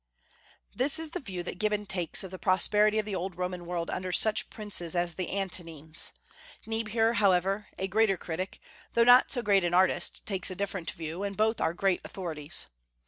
This 0.73 0.97
is 0.97 1.11
the 1.11 1.19
view 1.19 1.43
that 1.43 1.59
Gibbon 1.59 1.85
takes 1.85 2.23
of 2.23 2.31
the 2.31 2.39
prosperity 2.39 2.97
of 2.97 3.05
the 3.05 3.13
old 3.13 3.37
Roman 3.37 3.67
world 3.67 3.91
under 3.91 4.11
such 4.11 4.49
princes 4.49 4.95
as 4.95 5.13
the 5.13 5.29
Antonines. 5.29 6.11
Niebuhr, 6.65 7.13
however, 7.17 7.67
a 7.77 7.87
greater 7.87 8.17
critic, 8.17 8.59
though 8.93 9.03
not 9.03 9.29
so 9.29 9.43
great 9.43 9.63
an 9.63 9.75
artist, 9.75 10.25
takes 10.25 10.49
a 10.49 10.55
different 10.55 10.89
view; 10.89 11.21
and 11.21 11.37
both 11.37 11.61
are 11.61 11.75
great 11.75 12.01
authorities. 12.03 12.65